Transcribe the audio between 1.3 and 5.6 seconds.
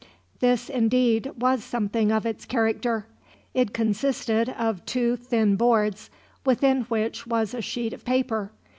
was something of its character. It consisted of two thin